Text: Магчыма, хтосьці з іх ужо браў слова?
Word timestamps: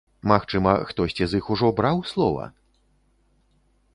Магчыма, 0.29 0.71
хтосьці 0.91 1.27
з 1.33 1.41
іх 1.41 1.51
ужо 1.55 1.69
браў 1.79 2.01
слова? 2.11 2.49